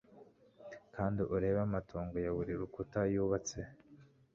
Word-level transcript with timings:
Kandi 0.95 1.21
urebe 1.35 1.59
amatongo 1.67 2.15
ya 2.25 2.31
buri 2.37 2.53
rukutaYubatse 2.59 3.57